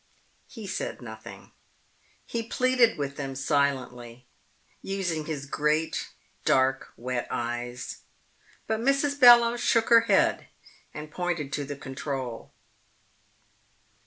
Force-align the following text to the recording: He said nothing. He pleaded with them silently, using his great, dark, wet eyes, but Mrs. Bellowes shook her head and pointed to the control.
He 0.47 0.65
said 0.65 0.99
nothing. 0.99 1.51
He 2.25 2.41
pleaded 2.41 2.97
with 2.97 3.17
them 3.17 3.35
silently, 3.35 4.25
using 4.81 5.25
his 5.25 5.45
great, 5.45 6.09
dark, 6.43 6.91
wet 6.97 7.27
eyes, 7.29 7.99
but 8.65 8.79
Mrs. 8.79 9.19
Bellowes 9.19 9.61
shook 9.61 9.89
her 9.89 10.01
head 10.01 10.47
and 10.91 11.11
pointed 11.11 11.53
to 11.53 11.65
the 11.65 11.75
control. 11.75 12.51